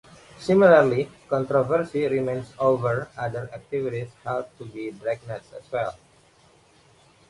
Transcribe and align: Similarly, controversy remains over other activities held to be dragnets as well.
Similarly, 0.39 1.11
controversy 1.29 2.07
remains 2.07 2.55
over 2.57 3.07
other 3.15 3.51
activities 3.53 4.09
held 4.23 4.47
to 4.57 4.65
be 4.65 4.91
dragnets 4.93 5.53
as 5.53 5.71
well. 5.71 5.95